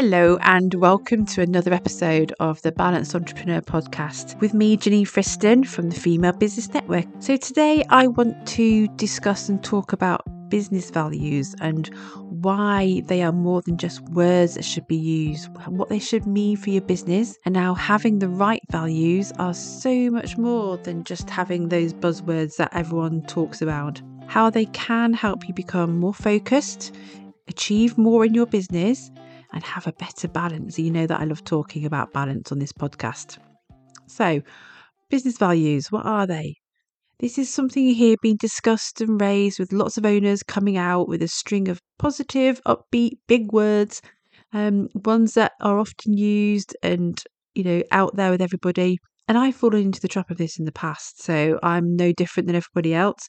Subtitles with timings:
[0.00, 5.66] Hello, and welcome to another episode of the Balanced Entrepreneur podcast with me, Janine Friston
[5.66, 7.06] from the Female Business Network.
[7.18, 11.88] So, today I want to discuss and talk about business values and
[12.30, 16.56] why they are more than just words that should be used, what they should mean
[16.56, 21.28] for your business, and how having the right values are so much more than just
[21.28, 24.00] having those buzzwords that everyone talks about.
[24.28, 26.94] How they can help you become more focused,
[27.48, 29.10] achieve more in your business
[29.52, 30.78] and have a better balance.
[30.78, 33.38] You know that I love talking about balance on this podcast.
[34.06, 34.42] So,
[35.10, 36.56] business values, what are they?
[37.20, 41.08] This is something you hear being discussed and raised with lots of owners coming out
[41.08, 44.00] with a string of positive, upbeat, big words,
[44.52, 47.20] um, ones that are often used and,
[47.54, 48.98] you know, out there with everybody.
[49.26, 52.46] And I've fallen into the trap of this in the past, so I'm no different
[52.46, 53.28] than everybody else.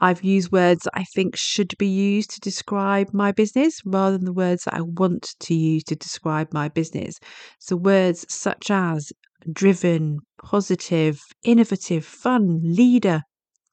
[0.00, 4.24] I've used words that I think should be used to describe my business rather than
[4.24, 7.18] the words that I want to use to describe my business.
[7.58, 9.12] So, words such as
[9.52, 13.22] driven, positive, innovative, fun, leader,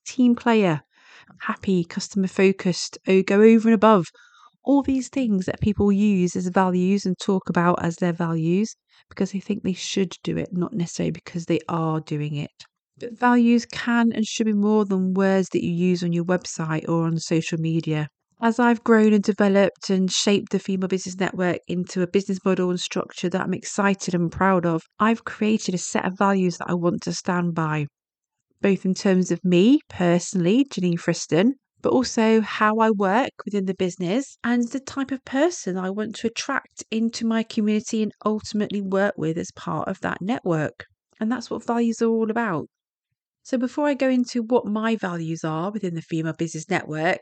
[0.06, 0.82] team player,
[1.40, 4.08] happy, customer focused, oh, go over and above.
[4.64, 8.76] All these things that people use as values and talk about as their values
[9.10, 12.66] because they think they should do it, not necessarily because they are doing it.
[13.00, 16.90] But values can and should be more than words that you use on your website
[16.90, 18.08] or on social media.
[18.42, 22.72] As I've grown and developed and shaped the Female Business Network into a business model
[22.72, 26.72] and structure that I'm excited and proud of, I've created a set of values that
[26.72, 27.86] I want to stand by,
[28.62, 31.54] both in terms of me personally, Janine Friston,
[31.84, 36.16] but also how I work within the business and the type of person I want
[36.16, 40.86] to attract into my community and ultimately work with as part of that network.
[41.20, 42.68] And that's what values are all about.
[43.48, 47.20] So, before I go into what my values are within the Female Business Network,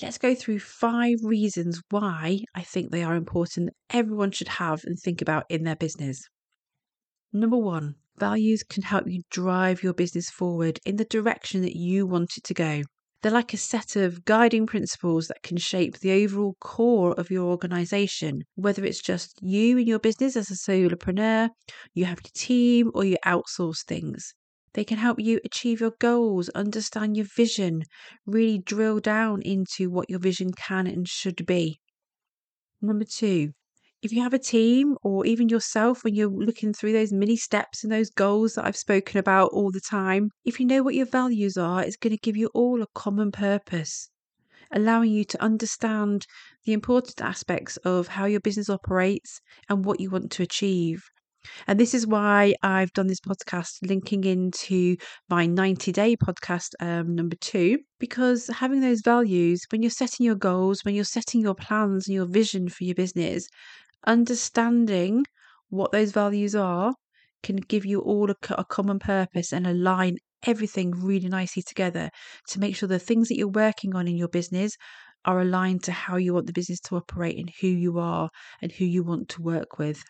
[0.00, 4.82] let's go through five reasons why I think they are important that everyone should have
[4.84, 6.26] and think about in their business.
[7.34, 12.06] Number one, values can help you drive your business forward in the direction that you
[12.06, 12.80] want it to go.
[13.20, 17.50] They're like a set of guiding principles that can shape the overall core of your
[17.50, 21.50] organization, whether it's just you and your business as a solopreneur,
[21.92, 24.32] you have your team, or you outsource things.
[24.74, 27.82] They can help you achieve your goals, understand your vision,
[28.24, 31.78] really drill down into what your vision can and should be.
[32.80, 33.52] Number two,
[34.02, 37.84] if you have a team or even yourself when you're looking through those mini steps
[37.84, 41.06] and those goals that I've spoken about all the time, if you know what your
[41.06, 44.10] values are, it's going to give you all a common purpose,
[44.72, 46.26] allowing you to understand
[46.64, 51.04] the important aspects of how your business operates and what you want to achieve.
[51.66, 54.96] And this is why I've done this podcast linking into
[55.28, 60.34] my 90 day podcast um, number two, because having those values, when you're setting your
[60.34, 63.46] goals, when you're setting your plans and your vision for your business,
[64.06, 65.24] understanding
[65.68, 66.94] what those values are
[67.42, 72.10] can give you all a, a common purpose and align everything really nicely together
[72.48, 74.76] to make sure the things that you're working on in your business
[75.24, 78.28] are aligned to how you want the business to operate and who you are
[78.60, 80.02] and who you want to work with.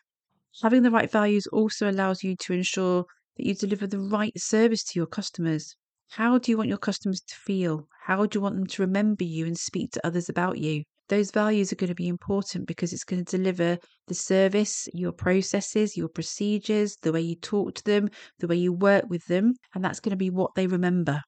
[0.60, 4.84] Having the right values also allows you to ensure that you deliver the right service
[4.84, 5.74] to your customers.
[6.10, 7.88] How do you want your customers to feel?
[8.04, 10.84] How do you want them to remember you and speak to others about you?
[11.08, 15.12] Those values are going to be important because it's going to deliver the service, your
[15.12, 19.54] processes, your procedures, the way you talk to them, the way you work with them,
[19.74, 21.22] and that's going to be what they remember.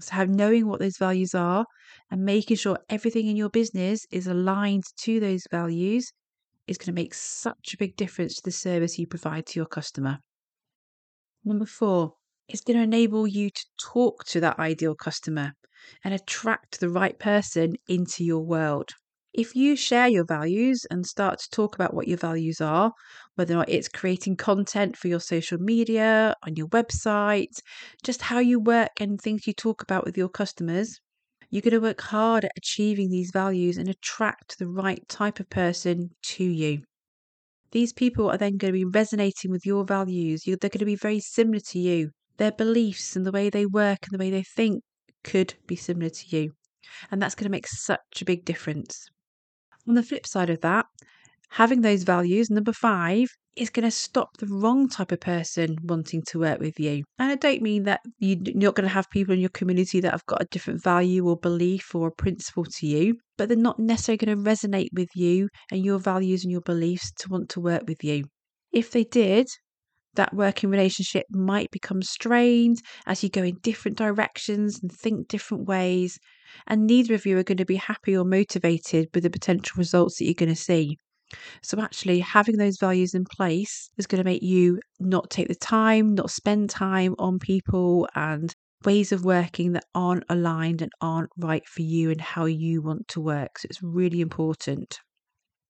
[0.00, 1.64] So, have knowing what those values are
[2.10, 6.10] and making sure everything in your business is aligned to those values
[6.66, 9.66] is going to make such a big difference to the service you provide to your
[9.66, 10.18] customer.
[11.44, 12.14] Number four,
[12.48, 15.52] it's going to enable you to talk to that ideal customer
[16.04, 18.90] and attract the right person into your world.
[19.32, 22.92] If you share your values and start to talk about what your values are,
[23.34, 27.58] whether or not it's creating content for your social media, on your website,
[28.04, 31.00] just how you work and things you talk about with your customers,
[31.54, 35.48] you're going to work hard at achieving these values and attract the right type of
[35.48, 36.82] person to you.
[37.70, 40.42] These people are then going to be resonating with your values.
[40.44, 42.10] They're going to be very similar to you.
[42.38, 44.82] Their beliefs and the way they work and the way they think
[45.22, 46.50] could be similar to you.
[47.12, 49.06] And that's going to make such a big difference.
[49.86, 50.86] On the flip side of that,
[51.50, 56.22] having those values, number five, is going to stop the wrong type of person wanting
[56.28, 57.04] to work with you.
[57.18, 60.12] And I don't mean that you're not going to have people in your community that
[60.12, 64.18] have got a different value or belief or principle to you, but they're not necessarily
[64.18, 67.82] going to resonate with you and your values and your beliefs to want to work
[67.86, 68.24] with you.
[68.72, 69.46] If they did,
[70.14, 75.66] that working relationship might become strained as you go in different directions and think different
[75.66, 76.18] ways,
[76.66, 80.18] and neither of you are going to be happy or motivated with the potential results
[80.18, 80.98] that you're going to see.
[81.62, 85.54] So, actually, having those values in place is going to make you not take the
[85.54, 88.54] time, not spend time on people and
[88.84, 93.08] ways of working that aren't aligned and aren't right for you and how you want
[93.08, 93.58] to work.
[93.58, 94.98] So, it's really important.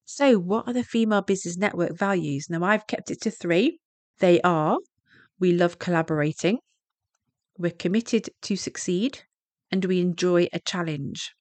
[0.05, 2.47] So, what are the Female Business Network values?
[2.51, 3.79] Now, I've kept it to three.
[4.21, 4.79] They are
[5.41, 6.59] we love collaborating,
[7.59, 9.23] we're committed to succeed,
[9.71, 11.33] and we enjoy a challenge.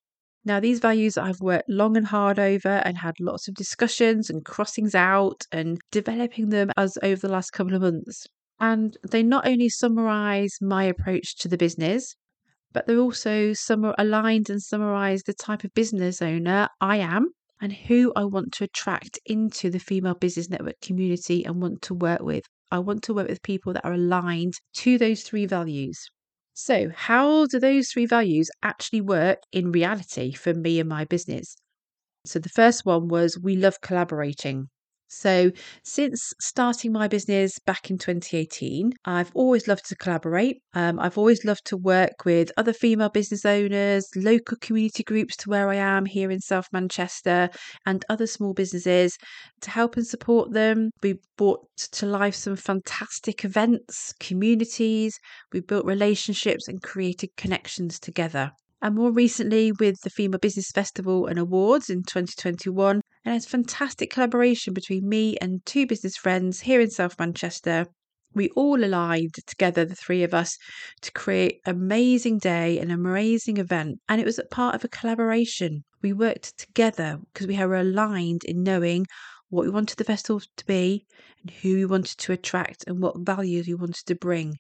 [0.45, 4.44] Now, these values I've worked long and hard over and had lots of discussions and
[4.44, 8.28] crossings out and developing them as over the last couple of months.
[8.60, 12.16] And they not only summarize my approach to the business,
[12.74, 17.30] but they're also some aligned and summarize the type of business owner I am
[17.62, 21.94] and who I want to attract into the Female Business Network community and want to
[21.94, 22.44] work with.
[22.69, 26.10] I want to work with people that are aligned to those three values.
[26.55, 31.55] So, how do those three values actually work in reality for me and my business?
[32.25, 34.69] So, the first one was we love collaborating.
[35.15, 35.51] So,
[35.83, 40.62] since starting my business back in 2018, I've always loved to collaborate.
[40.74, 45.50] Um, I've always loved to work with other female business owners, local community groups to
[45.50, 47.50] where I am here in South Manchester,
[47.86, 49.18] and other small businesses
[49.62, 50.89] to help and support them.
[51.01, 55.18] We brought to life some fantastic events, communities,
[55.51, 58.51] we built relationships and created connections together
[58.83, 63.00] and more recently with the Female Business Festival and Awards in 2021.
[63.24, 67.85] And it's fantastic collaboration between me and two business friends here in South Manchester.
[68.33, 70.57] We all aligned together, the three of us,
[71.00, 74.00] to create an amazing day, an amazing event.
[74.09, 75.86] And it was a part of a collaboration.
[76.01, 79.06] We worked together because we were aligned in knowing
[79.47, 81.06] what we wanted the festival to be
[81.39, 84.57] and who we wanted to attract and what values we wanted to bring.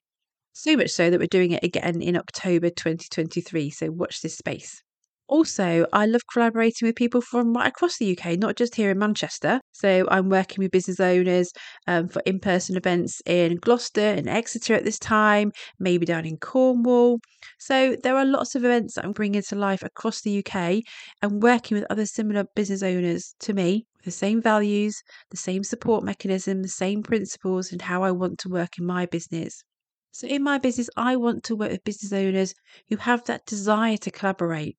[0.53, 3.71] So much so that we're doing it again in October 2023.
[3.71, 4.83] So watch this space.
[5.27, 8.99] Also, I love collaborating with people from right across the UK, not just here in
[8.99, 9.61] Manchester.
[9.71, 11.51] So, I'm working with business owners
[11.87, 16.37] um, for in person events in Gloucester and Exeter at this time, maybe down in
[16.37, 17.19] Cornwall.
[17.57, 20.83] So, there are lots of events that I'm bringing to life across the UK
[21.21, 25.01] and working with other similar business owners to me the same values,
[25.31, 29.05] the same support mechanism, the same principles, and how I want to work in my
[29.05, 29.63] business.
[30.15, 32.53] So, in my business, I want to work with business owners
[32.87, 34.77] who have that desire to collaborate,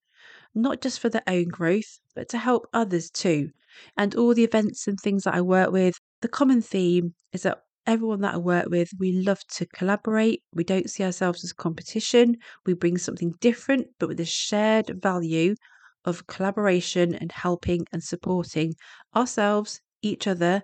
[0.54, 3.50] not just for their own growth, but to help others too.
[3.96, 7.64] And all the events and things that I work with, the common theme is that
[7.84, 10.44] everyone that I work with, we love to collaborate.
[10.52, 12.36] We don't see ourselves as competition.
[12.64, 15.56] We bring something different, but with a shared value
[16.04, 18.74] of collaboration and helping and supporting
[19.16, 20.62] ourselves, each other,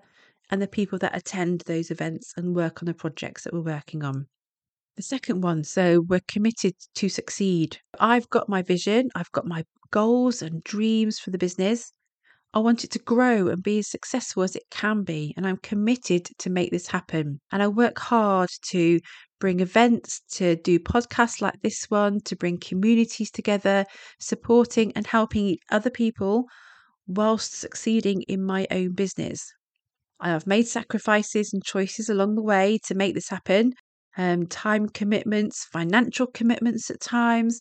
[0.48, 4.04] and the people that attend those events and work on the projects that we're working
[4.04, 4.28] on.
[5.00, 7.78] The second one, so we're committed to succeed.
[7.98, 11.90] I've got my vision, I've got my goals and dreams for the business.
[12.52, 15.56] I want it to grow and be as successful as it can be, and I'm
[15.56, 17.40] committed to make this happen.
[17.50, 19.00] And I work hard to
[19.38, 23.86] bring events, to do podcasts like this one, to bring communities together,
[24.18, 26.44] supporting and helping other people
[27.06, 29.50] whilst succeeding in my own business.
[30.20, 33.72] I have made sacrifices and choices along the way to make this happen,
[34.16, 37.60] um, time commitments, financial commitments at times,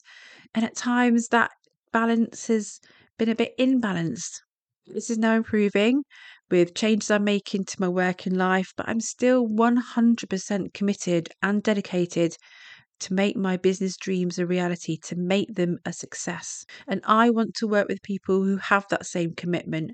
[0.56, 1.51] and at times that
[1.92, 2.80] balance has
[3.18, 4.42] been a bit imbalanced.
[4.88, 6.03] This is now improving
[6.50, 12.36] with changes I'm making to my working life, but I'm still 100% committed and dedicated
[13.01, 16.65] to make my business dreams a reality, to make them a success.
[16.88, 19.91] And I want to work with people who have that same commitment.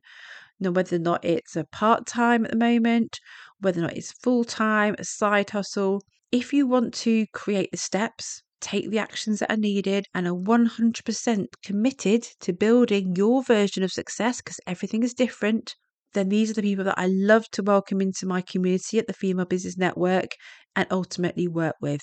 [0.59, 3.19] Now, whether or not it's a part time at the moment,
[3.59, 6.01] whether or not it's full time, a side hustle,
[6.35, 10.33] if you want to create the steps, take the actions that are needed, and are
[10.33, 15.75] 100% committed to building your version of success, because everything is different,
[16.13, 19.13] then these are the people that I love to welcome into my community at the
[19.13, 20.27] Female Business Network
[20.75, 22.01] and ultimately work with.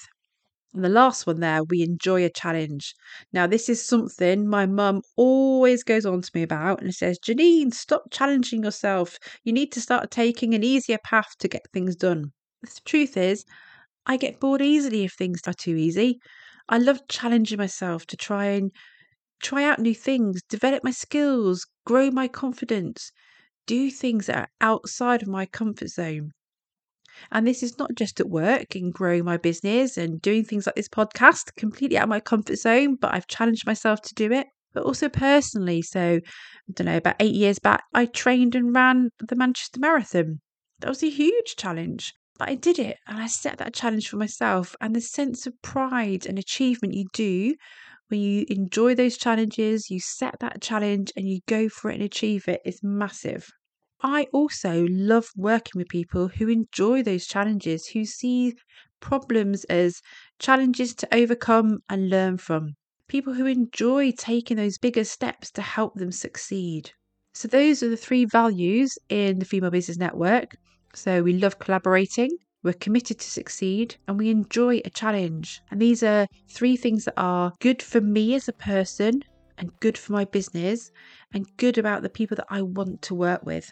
[0.73, 2.95] And the last one there, we enjoy a challenge.
[3.35, 7.75] Now, this is something my mum always goes on to me about and says, Janine,
[7.75, 9.19] stop challenging yourself.
[9.45, 12.33] You need to start taking an easier path to get things done.
[12.63, 13.45] The truth is,
[14.07, 16.21] I get bored easily if things are too easy.
[16.69, 18.73] I love challenging myself to try and
[19.43, 23.13] try out new things, develop my skills, grow my confidence,
[23.67, 26.33] do things that are outside of my comfort zone.
[27.31, 30.75] And this is not just at work and growing my business and doing things like
[30.77, 34.47] this podcast, completely out of my comfort zone, but I've challenged myself to do it.
[34.73, 35.83] But also personally.
[35.83, 40.41] So, I don't know, about eight years back, I trained and ran the Manchester Marathon.
[40.81, 42.15] That was a huge challenge.
[42.39, 44.77] But I did it and I set that challenge for myself.
[44.81, 47.55] And the sense of pride and achievement you do
[48.09, 52.03] when you enjoy those challenges, you set that challenge and you go for it and
[52.05, 53.51] achieve it is massive.
[54.03, 58.55] I also love working with people who enjoy those challenges, who see
[59.01, 60.01] problems as
[60.39, 62.75] challenges to overcome and learn from.
[63.09, 66.93] People who enjoy taking those bigger steps to help them succeed.
[67.35, 70.57] So, those are the three values in the Female Business Network.
[70.95, 72.31] So, we love collaborating,
[72.63, 75.61] we're committed to succeed, and we enjoy a challenge.
[75.71, 79.23] And these are three things that are good for me as a person,
[79.59, 80.91] and good for my business,
[81.35, 83.71] and good about the people that I want to work with.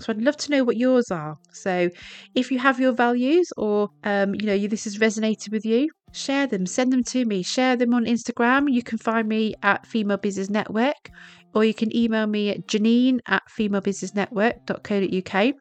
[0.00, 1.36] So I'd love to know what yours are.
[1.52, 1.90] So
[2.34, 6.46] if you have your values or um, you know this has resonated with you, share
[6.46, 8.72] them, send them to me, share them on Instagram.
[8.72, 11.10] You can find me at Female Business Network,
[11.54, 15.54] or you can email me at Janine at femalebusinessnetwork.co.uk.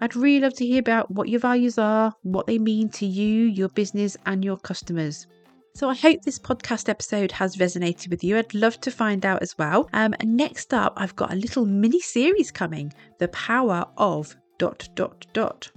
[0.00, 3.44] I'd really love to hear about what your values are, what they mean to you,
[3.46, 5.26] your business, and your customers.
[5.74, 8.38] So I hope this podcast episode has resonated with you.
[8.38, 9.90] I'd love to find out as well.
[9.92, 14.88] Um, and next up, I've got a little mini series coming The Power of dot
[14.94, 15.70] dot dot.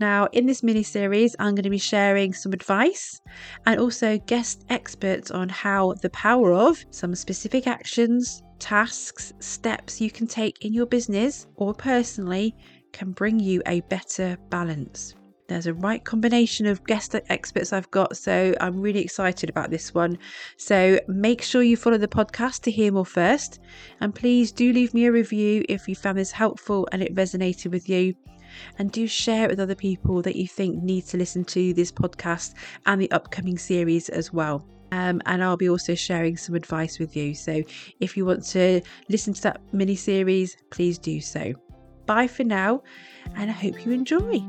[0.00, 3.20] Now, in this mini series, I'm going to be sharing some advice
[3.66, 10.10] and also guest experts on how the power of some specific actions, tasks, steps you
[10.10, 12.56] can take in your business or personally
[12.92, 15.14] can bring you a better balance.
[15.50, 19.92] There's a right combination of guest experts I've got, so I'm really excited about this
[19.92, 20.16] one.
[20.56, 23.58] So make sure you follow the podcast to hear more first.
[24.00, 27.72] And please do leave me a review if you found this helpful and it resonated
[27.72, 28.14] with you.
[28.78, 31.90] And do share it with other people that you think need to listen to this
[31.90, 32.54] podcast
[32.86, 34.64] and the upcoming series as well.
[34.92, 37.34] Um, and I'll be also sharing some advice with you.
[37.34, 37.60] So
[37.98, 41.54] if you want to listen to that mini series, please do so.
[42.10, 42.82] Bye for now,
[43.36, 44.42] and I hope you enjoy.